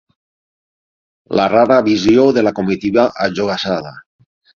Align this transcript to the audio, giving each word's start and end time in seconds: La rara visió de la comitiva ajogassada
La 1.39 1.45
rara 1.53 1.77
visió 1.87 2.25
de 2.37 2.45
la 2.47 2.53
comitiva 2.61 3.05
ajogassada 3.27 3.93